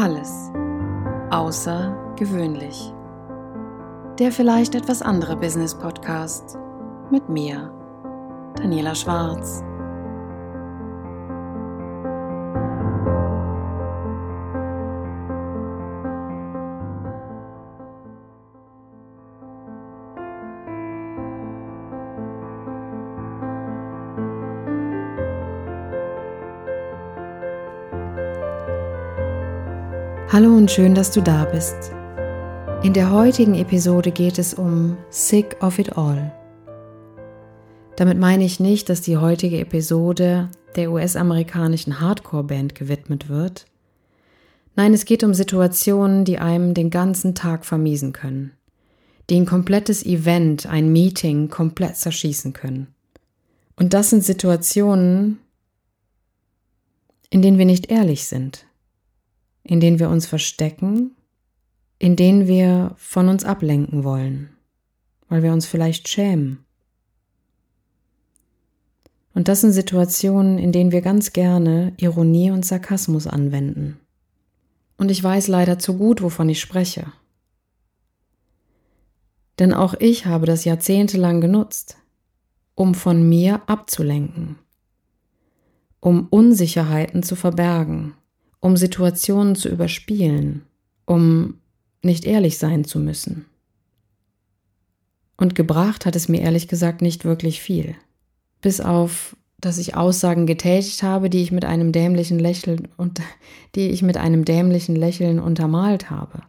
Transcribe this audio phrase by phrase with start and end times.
[0.00, 0.52] Alles
[1.30, 2.94] außergewöhnlich.
[4.20, 6.56] Der vielleicht etwas andere Business Podcast
[7.10, 7.72] mit mir,
[8.54, 9.64] Daniela Schwarz.
[30.30, 31.90] Hallo und schön, dass du da bist.
[32.82, 36.30] In der heutigen Episode geht es um Sick of It All.
[37.96, 43.64] Damit meine ich nicht, dass die heutige Episode der US-amerikanischen Hardcore-Band gewidmet wird.
[44.76, 48.52] Nein, es geht um Situationen, die einem den ganzen Tag vermiesen können,
[49.30, 52.88] die ein komplettes Event, ein Meeting komplett zerschießen können.
[53.76, 55.38] Und das sind Situationen,
[57.30, 58.67] in denen wir nicht ehrlich sind
[59.68, 61.14] in denen wir uns verstecken,
[61.98, 64.48] in denen wir von uns ablenken wollen,
[65.28, 66.64] weil wir uns vielleicht schämen.
[69.34, 74.00] Und das sind Situationen, in denen wir ganz gerne Ironie und Sarkasmus anwenden.
[74.96, 77.12] Und ich weiß leider zu gut, wovon ich spreche.
[79.58, 81.98] Denn auch ich habe das jahrzehntelang genutzt,
[82.74, 84.56] um von mir abzulenken,
[86.00, 88.14] um Unsicherheiten zu verbergen,
[88.60, 90.62] um Situationen zu überspielen,
[91.04, 91.54] um
[92.02, 93.46] nicht ehrlich sein zu müssen.
[95.36, 97.94] Und gebracht hat es mir ehrlich gesagt nicht wirklich viel.
[98.60, 103.20] Bis auf, dass ich Aussagen getätigt habe, die ich mit einem dämlichen Lächeln und
[103.74, 106.42] die ich mit einem dämlichen Lächeln untermalt habe.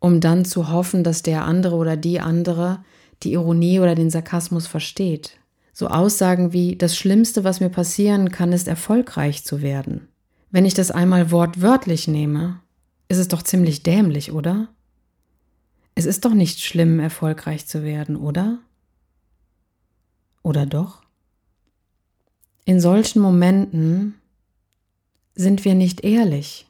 [0.00, 2.84] Um dann zu hoffen, dass der andere oder die andere
[3.22, 5.38] die Ironie oder den Sarkasmus versteht.
[5.72, 10.08] So Aussagen wie das Schlimmste, was mir passieren kann, ist erfolgreich zu werden.
[10.52, 12.60] Wenn ich das einmal wortwörtlich nehme,
[13.08, 14.68] ist es doch ziemlich dämlich, oder?
[15.94, 18.58] Es ist doch nicht schlimm, erfolgreich zu werden, oder?
[20.42, 21.02] Oder doch?
[22.66, 24.14] In solchen Momenten
[25.34, 26.66] sind wir nicht ehrlich.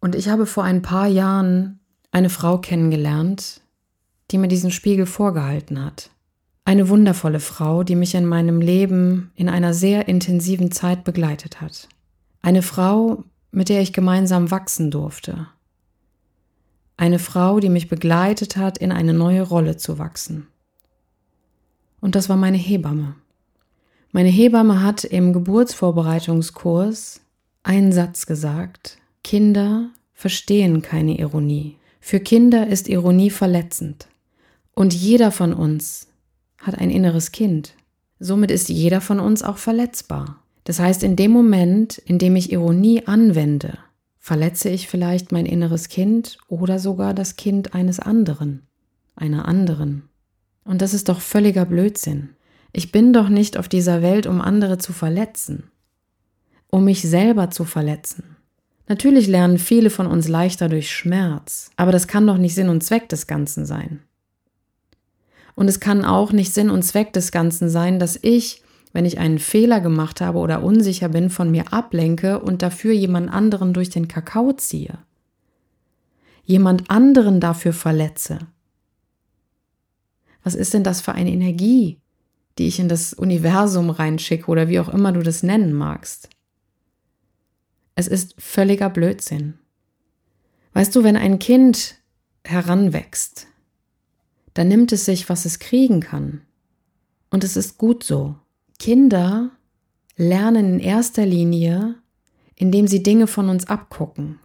[0.00, 1.80] Und ich habe vor ein paar Jahren
[2.12, 3.62] eine Frau kennengelernt,
[4.30, 6.10] die mir diesen Spiegel vorgehalten hat.
[6.64, 11.88] Eine wundervolle Frau, die mich in meinem Leben in einer sehr intensiven Zeit begleitet hat.
[12.42, 15.46] Eine Frau, mit der ich gemeinsam wachsen durfte.
[16.96, 20.48] Eine Frau, die mich begleitet hat, in eine neue Rolle zu wachsen.
[22.00, 23.14] Und das war meine Hebamme.
[24.10, 27.20] Meine Hebamme hat im Geburtsvorbereitungskurs
[27.62, 28.98] einen Satz gesagt.
[29.22, 31.78] Kinder verstehen keine Ironie.
[32.00, 34.08] Für Kinder ist Ironie verletzend.
[34.74, 36.08] Und jeder von uns
[36.58, 37.74] hat ein inneres Kind.
[38.18, 40.41] Somit ist jeder von uns auch verletzbar.
[40.64, 43.78] Das heißt, in dem Moment, in dem ich Ironie anwende,
[44.18, 48.66] verletze ich vielleicht mein inneres Kind oder sogar das Kind eines anderen,
[49.16, 50.08] einer anderen.
[50.64, 52.30] Und das ist doch völliger Blödsinn.
[52.72, 55.70] Ich bin doch nicht auf dieser Welt, um andere zu verletzen,
[56.68, 58.36] um mich selber zu verletzen.
[58.88, 62.82] Natürlich lernen viele von uns leichter durch Schmerz, aber das kann doch nicht Sinn und
[62.82, 64.00] Zweck des Ganzen sein.
[65.54, 68.62] Und es kann auch nicht Sinn und Zweck des Ganzen sein, dass ich
[68.92, 73.32] wenn ich einen Fehler gemacht habe oder unsicher bin, von mir ablenke und dafür jemand
[73.32, 74.98] anderen durch den Kakao ziehe.
[76.44, 78.38] Jemand anderen dafür verletze.
[80.42, 82.00] Was ist denn das für eine Energie,
[82.58, 86.28] die ich in das Universum reinschicke oder wie auch immer du das nennen magst?
[87.94, 89.54] Es ist völliger Blödsinn.
[90.72, 91.96] Weißt du, wenn ein Kind
[92.44, 93.46] heranwächst,
[94.54, 96.42] dann nimmt es sich, was es kriegen kann.
[97.30, 98.36] Und es ist gut so.
[98.82, 99.52] Kinder
[100.16, 102.02] lernen in erster Linie,
[102.56, 104.40] indem sie Dinge von uns abgucken.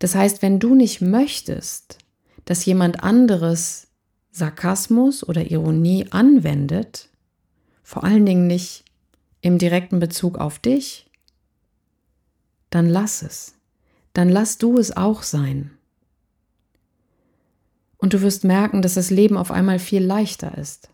[0.00, 1.98] Das heißt, wenn du nicht möchtest,
[2.44, 3.86] dass jemand anderes
[4.32, 7.08] Sarkasmus oder Ironie anwendet,
[7.84, 8.84] vor allen Dingen nicht
[9.42, 11.08] im direkten Bezug auf dich,
[12.70, 13.54] dann lass es.
[14.12, 15.70] Dann lass du es auch sein.
[17.96, 20.90] Und du wirst merken, dass das Leben auf einmal viel leichter ist.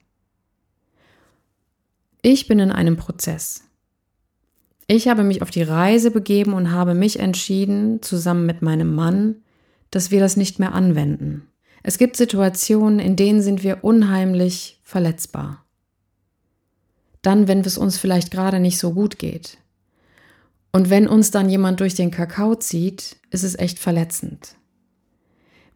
[2.23, 3.65] Ich bin in einem Prozess.
[4.87, 9.37] Ich habe mich auf die Reise begeben und habe mich entschieden, zusammen mit meinem Mann,
[9.91, 11.47] dass wir das nicht mehr anwenden.
[11.83, 15.65] Es gibt Situationen, in denen sind wir unheimlich verletzbar.
[17.23, 19.57] Dann, wenn es uns vielleicht gerade nicht so gut geht.
[20.73, 24.57] Und wenn uns dann jemand durch den Kakao zieht, ist es echt verletzend.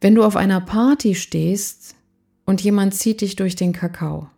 [0.00, 1.94] Wenn du auf einer Party stehst
[2.44, 4.28] und jemand zieht dich durch den Kakao.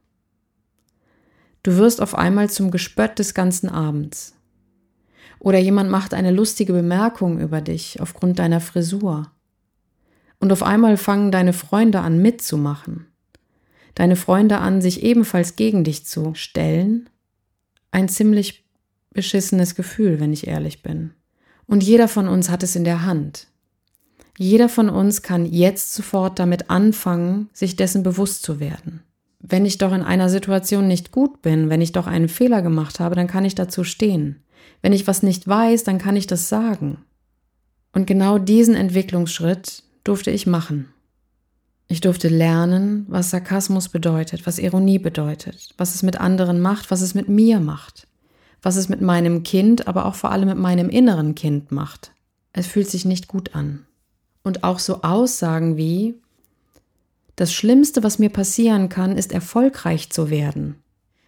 [1.67, 4.37] Du wirst auf einmal zum Gespött des ganzen Abends.
[5.41, 9.33] Oder jemand macht eine lustige Bemerkung über dich aufgrund deiner Frisur.
[10.39, 13.09] Und auf einmal fangen deine Freunde an mitzumachen.
[13.97, 17.11] Deine Freunde an, sich ebenfalls gegen dich zu stellen.
[17.91, 18.65] Ein ziemlich
[19.13, 21.15] beschissenes Gefühl, wenn ich ehrlich bin.
[21.67, 23.49] Und jeder von uns hat es in der Hand.
[24.39, 29.03] Jeder von uns kann jetzt sofort damit anfangen, sich dessen bewusst zu werden.
[29.39, 33.01] Wenn ich doch in einer Situation nicht gut bin, wenn ich doch einen Fehler gemacht
[33.01, 34.43] habe, dann kann ich dazu stehen.
[34.83, 36.99] Wenn ich was nicht weiß, dann kann ich das sagen.
[37.93, 40.89] Und genau diesen Entwicklungsschritt durfte ich machen.
[41.89, 47.01] Ich durfte lernen, was Sarkasmus bedeutet, was Ironie bedeutet, was es mit anderen macht, was
[47.01, 48.09] es mit mir macht,
[48.61, 52.13] was es mit meinem Kind, aber auch vor allem mit meinem inneren Kind macht.
[52.53, 53.87] Es fühlt sich nicht gut an.
[54.43, 56.21] Und auch so Aussagen wie,
[57.37, 60.77] das Schlimmste, was mir passieren kann, ist erfolgreich zu werden.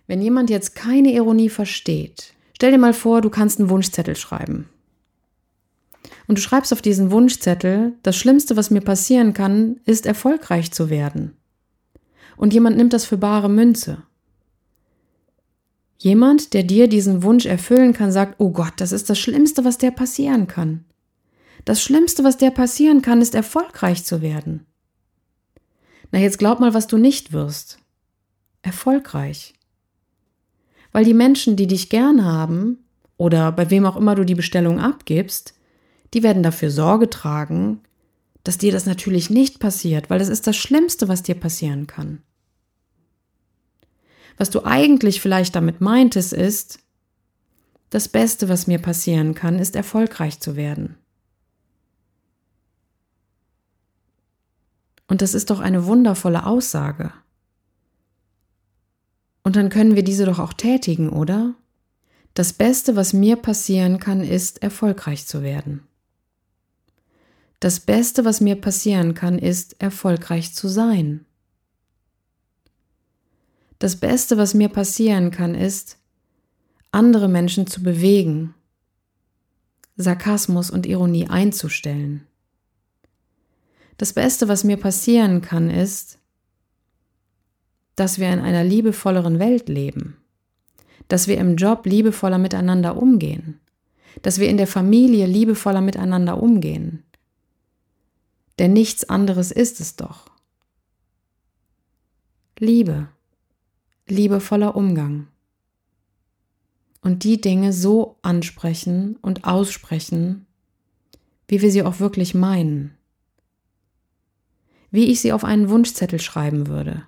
[0.07, 4.71] Wenn jemand jetzt keine Ironie versteht, stell dir mal vor, du kannst einen Wunschzettel schreiben.
[6.27, 10.89] Und du schreibst auf diesen Wunschzettel, das Schlimmste, was mir passieren kann, ist erfolgreich zu
[10.89, 11.37] werden.
[12.39, 14.03] Und jemand nimmt das für bare Münze.
[15.99, 19.79] Jemand, der dir diesen Wunsch erfüllen kann, sagt, oh Gott, das ist das Schlimmste, was
[19.79, 20.85] dir passieren kann.
[21.65, 24.65] Das Schlimmste, was dir passieren kann, ist erfolgreich zu werden.
[26.11, 27.79] Na, jetzt glaub mal, was du nicht wirst.
[28.63, 29.55] Erfolgreich.
[30.93, 32.79] Weil die Menschen, die dich gern haben,
[33.17, 35.55] oder bei wem auch immer du die Bestellung abgibst,
[36.15, 37.81] die werden dafür Sorge tragen,
[38.45, 42.23] dass dir das natürlich nicht passiert, weil das ist das Schlimmste, was dir passieren kann.
[44.39, 46.79] Was du eigentlich vielleicht damit meintest, ist,
[47.91, 50.97] das Beste, was mir passieren kann, ist erfolgreich zu werden.
[55.09, 57.13] Und das ist doch eine wundervolle Aussage.
[59.43, 61.55] Und dann können wir diese doch auch tätigen, oder?
[62.35, 65.83] Das Beste, was mir passieren kann, ist, erfolgreich zu werden.
[67.59, 71.25] Das Beste, was mir passieren kann, ist, erfolgreich zu sein.
[73.79, 75.97] Das Beste, was mir passieren kann, ist,
[76.93, 78.55] andere Menschen zu bewegen,
[79.97, 82.27] Sarkasmus und Ironie einzustellen.
[83.99, 86.19] Das Beste, was mir passieren kann, ist,
[87.97, 90.17] dass wir in einer liebevolleren Welt leben,
[91.09, 93.61] dass wir im Job liebevoller miteinander umgehen,
[94.23, 97.03] dass wir in der Familie liebevoller miteinander umgehen.
[98.61, 100.31] Denn nichts anderes ist es doch.
[102.61, 103.09] Liebe,
[104.07, 105.27] liebevoller Umgang.
[107.01, 110.47] Und die Dinge so ansprechen und aussprechen,
[111.49, 112.98] wie wir sie auch wirklich meinen
[114.91, 117.03] wie ich sie auf einen Wunschzettel schreiben würde,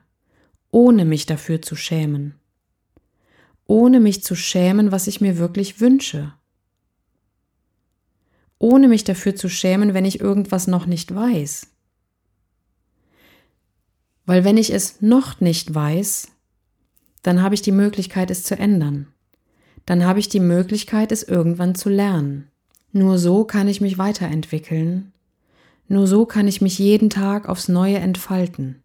[0.71, 2.35] ohne mich dafür zu schämen,
[3.67, 6.33] ohne mich zu schämen, was ich mir wirklich wünsche,
[8.59, 11.69] ohne mich dafür zu schämen, wenn ich irgendwas noch nicht weiß.
[14.27, 16.29] Weil wenn ich es noch nicht weiß,
[17.23, 19.09] dann habe ich die Möglichkeit, es zu ändern.
[19.87, 22.49] Dann habe ich die Möglichkeit, es irgendwann zu lernen.
[22.93, 25.13] Nur so kann ich mich weiterentwickeln
[25.91, 28.81] nur so kann ich mich jeden Tag aufs Neue entfalten.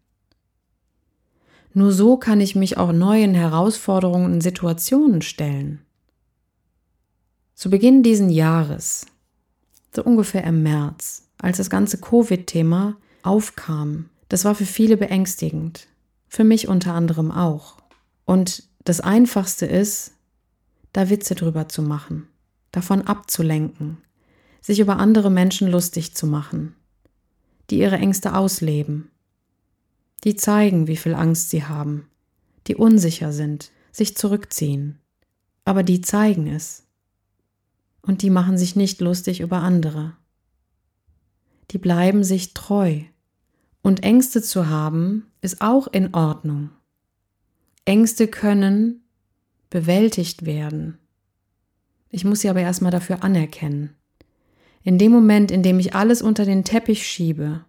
[1.72, 5.82] Nur so kann ich mich auch neuen Herausforderungen und Situationen stellen.
[7.54, 9.06] Zu Beginn diesen Jahres,
[9.94, 15.86] so ungefähr im März, als das ganze Covid-Thema aufkam, das war für viele beängstigend,
[16.26, 17.76] für mich unter anderem auch.
[18.24, 20.10] Und das Einfachste ist,
[20.92, 22.26] da Witze drüber zu machen,
[22.72, 23.98] davon abzulenken,
[24.60, 26.74] sich über andere Menschen lustig zu machen,
[27.70, 29.10] die ihre Ängste ausleben,
[30.24, 32.08] die zeigen, wie viel Angst sie haben,
[32.66, 34.98] die unsicher sind, sich zurückziehen,
[35.64, 36.84] aber die zeigen es.
[38.02, 40.16] Und die machen sich nicht lustig über andere.
[41.72, 43.00] Die bleiben sich treu.
[43.82, 46.70] Und Ängste zu haben, ist auch in Ordnung.
[47.84, 49.04] Ängste können
[49.70, 50.98] bewältigt werden.
[52.10, 53.94] Ich muss sie aber erstmal dafür anerkennen.
[54.86, 57.64] In dem Moment, in dem ich alles unter den Teppich schiebe,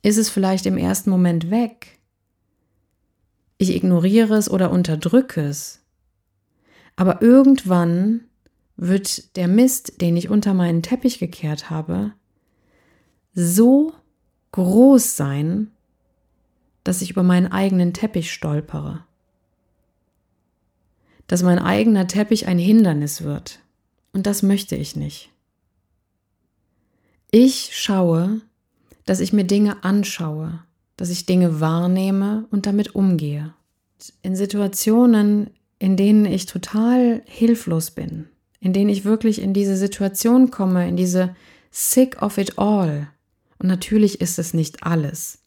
[0.00, 1.98] ist es vielleicht im ersten Moment weg.
[3.58, 5.82] Ich ignoriere es oder unterdrücke es.
[6.96, 8.22] Aber irgendwann
[8.78, 12.14] wird der Mist, den ich unter meinen Teppich gekehrt habe,
[13.34, 13.92] so
[14.52, 15.72] groß sein,
[16.84, 19.04] dass ich über meinen eigenen Teppich stolpere.
[21.26, 23.60] Dass mein eigener Teppich ein Hindernis wird.
[24.14, 25.33] Und das möchte ich nicht.
[27.36, 28.42] Ich schaue,
[29.06, 30.62] dass ich mir Dinge anschaue,
[30.96, 33.52] dass ich Dinge wahrnehme und damit umgehe.
[34.22, 35.50] In Situationen,
[35.80, 38.28] in denen ich total hilflos bin,
[38.60, 41.34] in denen ich wirklich in diese Situation komme, in diese
[41.72, 43.08] sick of it all.
[43.58, 45.40] Und natürlich ist es nicht alles.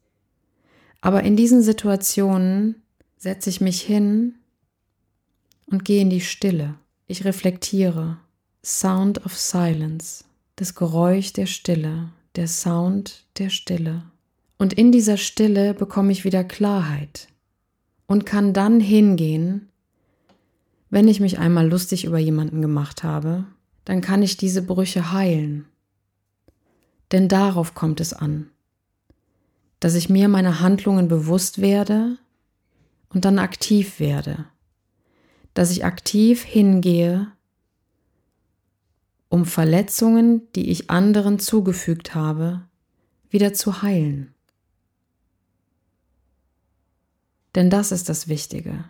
[0.99, 2.83] Aber in diesen Situationen
[3.15, 4.35] setze ich mich hin
[5.67, 6.75] und gehe in die Stille.
[7.05, 8.17] Ich reflektiere.
[8.61, 10.25] Sound of Silence,
[10.57, 14.03] das Geräusch der Stille, der Sound der Stille.
[14.57, 17.27] Und in dieser Stille bekomme ich wieder Klarheit
[18.07, 19.69] und kann dann hingehen,
[20.89, 23.45] wenn ich mich einmal lustig über jemanden gemacht habe,
[23.85, 25.65] dann kann ich diese Brüche heilen.
[27.11, 28.49] Denn darauf kommt es an,
[29.79, 32.17] dass ich mir meine Handlungen bewusst werde
[33.09, 34.45] und dann aktiv werde,
[35.53, 37.31] dass ich aktiv hingehe,
[39.29, 42.63] um Verletzungen, die ich anderen zugefügt habe,
[43.29, 44.33] wieder zu heilen.
[47.55, 48.85] Denn das ist das Wichtige.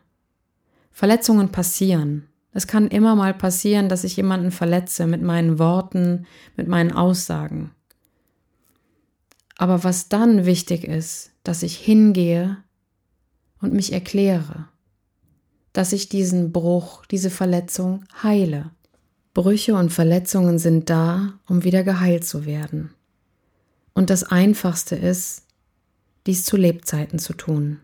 [0.92, 2.28] Verletzungen passieren.
[2.52, 6.26] Es kann immer mal passieren, dass ich jemanden verletze mit meinen Worten,
[6.56, 7.72] mit meinen Aussagen.
[9.58, 12.58] Aber was dann wichtig ist, dass ich hingehe
[13.62, 14.68] und mich erkläre,
[15.74, 18.72] dass ich diesen Bruch, diese Verletzung heile.
[19.38, 22.96] Brüche und Verletzungen sind da, um wieder geheilt zu werden.
[23.94, 25.46] Und das Einfachste ist,
[26.26, 27.80] dies zu Lebzeiten zu tun.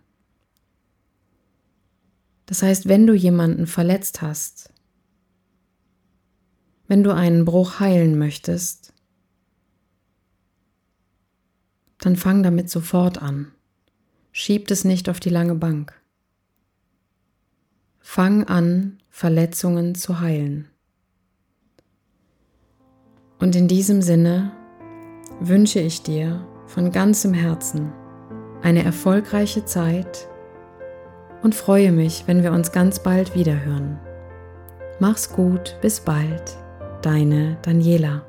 [2.47, 4.73] Das heißt, wenn du jemanden verletzt hast,
[6.87, 8.91] wenn du einen Bruch heilen möchtest,
[11.99, 13.51] dann fang damit sofort an.
[14.31, 15.93] Schieb es nicht auf die lange Bank.
[17.99, 20.72] Fang an, Verletzungen zu heilen.
[23.43, 24.53] Und in diesem Sinne
[25.41, 27.91] wünsche ich dir von ganzem Herzen
[28.61, 30.29] eine erfolgreiche Zeit
[31.41, 33.99] und freue mich, wenn wir uns ganz bald wiederhören.
[35.01, 36.55] Mach's gut, bis bald,
[37.01, 38.21] deine Daniela.